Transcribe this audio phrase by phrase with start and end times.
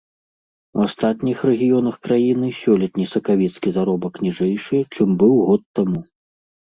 [0.77, 6.01] У астатніх рэгіёнах краіны сёлетні сакавіцкі заробак ніжэйшы, чым быў год таму.